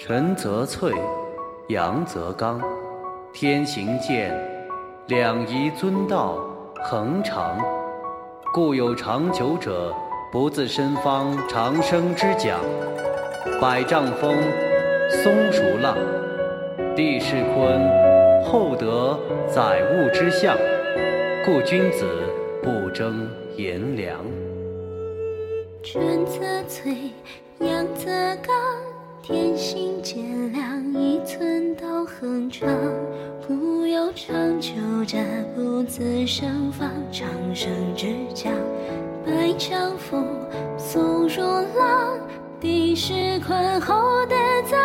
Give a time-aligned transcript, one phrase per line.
[0.00, 0.92] 晨则翠，
[1.70, 2.62] 阳则刚，
[3.32, 4.32] 天行健，
[5.08, 6.38] 两仪遵道，
[6.84, 7.58] 恒长。
[8.54, 9.92] 故有长久者，
[10.30, 12.60] 不自身方长生之讲。
[13.60, 14.36] 百丈峰，
[15.10, 15.96] 松鼠浪，
[16.94, 19.18] 地势坤，厚德
[19.48, 20.56] 载物之象。
[21.44, 22.06] 故君子
[22.62, 24.20] 不争炎凉。
[25.82, 27.10] 春则翠，
[27.58, 28.06] 阳则
[28.46, 28.54] 刚，
[29.28, 32.66] 天行健，两仪寸都，恒长。
[33.46, 34.70] 故有长久
[35.06, 35.18] 者，
[35.54, 38.50] 不自生方长生之讲。
[39.26, 40.24] 百丈峰，
[40.78, 41.42] 松如
[41.78, 42.18] 浪，
[42.58, 44.78] 地势宽厚德载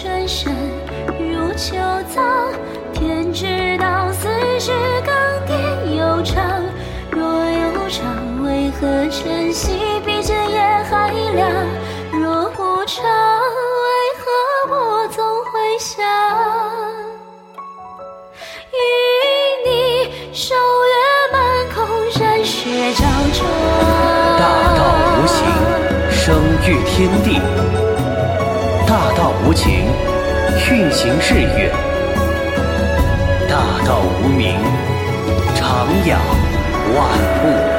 [0.00, 0.54] 春生，
[1.18, 1.74] 入秋
[2.14, 2.52] 藏，
[2.92, 4.28] 天之道，四
[4.60, 4.70] 时
[5.04, 5.12] 更
[5.44, 6.62] 迭悠长。
[7.10, 8.06] 若有常，
[8.44, 9.72] 为何晨曦
[10.06, 11.50] 比这夜还亮？
[12.12, 13.88] 若无常，为
[14.20, 15.98] 何我总会想？
[18.70, 18.78] 与
[19.68, 19.72] 你
[20.32, 20.92] 守月
[21.32, 21.42] 满
[21.74, 23.04] 空，山雪照
[23.34, 23.50] 窗。
[24.38, 24.42] 大
[24.76, 24.80] 道
[25.18, 25.38] 无形，
[26.08, 27.40] 生育天地；
[28.88, 29.84] 大道无情，
[30.70, 31.70] 运行日月；
[33.46, 34.54] 大道无名，
[35.54, 36.18] 长养
[36.96, 37.06] 万
[37.44, 37.77] 物。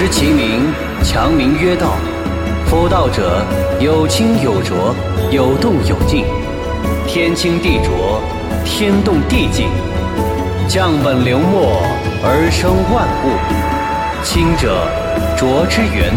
[0.00, 0.72] 知其名，
[1.04, 1.92] 强名曰道。
[2.64, 3.44] 夫道者，
[3.80, 4.94] 有清有浊，
[5.30, 6.24] 有动有静。
[7.06, 8.18] 天清地浊，
[8.64, 9.68] 天动地静。
[10.66, 11.82] 降本流末
[12.24, 14.24] 而生万物。
[14.24, 14.88] 清者，
[15.36, 16.14] 浊之源；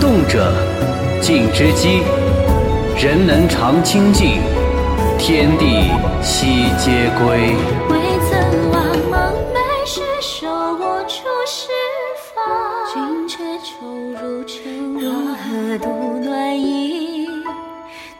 [0.00, 0.52] 动者，
[1.20, 2.02] 静之基。
[2.96, 4.40] 人能常清静，
[5.18, 5.88] 天地
[6.20, 7.54] 悉皆归。
[13.54, 15.88] 君却抽入尘如何度
[16.18, 17.28] 暖意，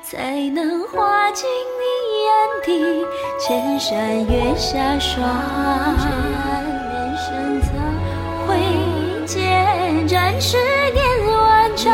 [0.03, 1.49] 才能化进
[1.81, 1.85] 你
[2.25, 2.31] 眼
[2.65, 3.05] 底？
[3.41, 5.25] 千山月下霜，
[8.47, 8.57] 挥
[9.27, 10.57] 剑斩十
[10.93, 11.93] 年万丈，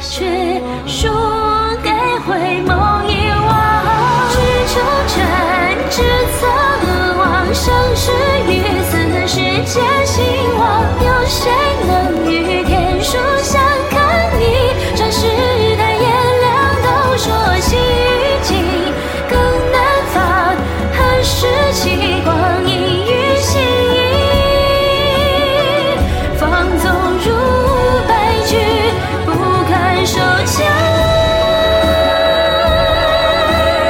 [0.00, 1.08] 却输
[1.82, 1.90] 给
[2.24, 3.50] 回眸一望。
[4.30, 4.34] 知
[4.68, 4.74] 秋
[5.08, 5.16] 真，
[5.90, 5.96] 知
[6.38, 6.48] 曾
[7.18, 7.64] 望，生
[7.96, 8.12] 世
[8.46, 8.50] 于
[8.84, 8.94] 此
[9.26, 9.34] 世
[9.64, 9.74] 间
[10.06, 10.22] 兴
[10.58, 10.64] 亡。
[11.00, 11.50] 有谁
[12.26, 14.42] 能与天书相看你？
[14.96, 16.06] 转世的炎
[16.40, 16.50] 凉
[16.82, 18.50] 都说心与境
[19.28, 19.38] 更
[19.70, 19.76] 难
[20.12, 20.16] 防，
[20.92, 22.34] 何时起光
[22.66, 23.94] 阴与心意？
[26.36, 26.44] 放
[26.78, 26.90] 纵
[27.24, 27.26] 如
[28.08, 28.10] 白
[28.46, 28.58] 驹，
[29.24, 29.30] 不
[29.70, 30.54] 堪受强。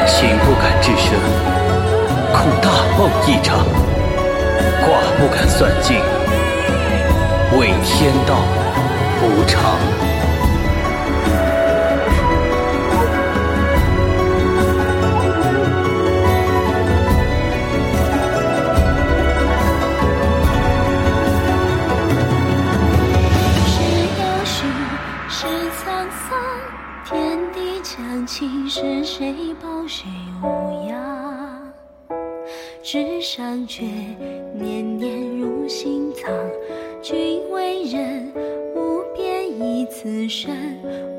[0.07, 1.09] 醒不敢置身，
[2.35, 2.69] 恐大
[2.99, 3.65] 梦一场；
[4.85, 4.87] 卦
[5.19, 5.97] 不敢算尽，
[7.59, 8.37] 畏天道
[9.23, 9.79] 无常。
[23.65, 23.75] 谁
[24.19, 24.69] 有心，
[25.31, 25.87] 谁沧
[26.29, 26.39] 桑？
[27.07, 30.07] 天地将倾，是谁抱谁
[30.43, 31.73] 无恙？
[32.83, 33.83] 纸上却
[34.55, 36.31] 念念入心藏。
[37.09, 38.33] 君为人，
[38.75, 40.51] 无边以此身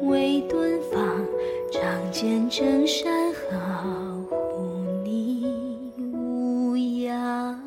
[0.05, 1.25] 为敦芳。
[1.71, 1.81] 仗
[2.11, 7.57] 剑征山河，护你无恙。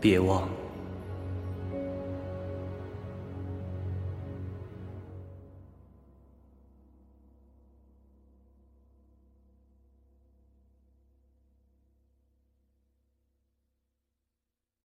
[0.00, 0.48] 别忘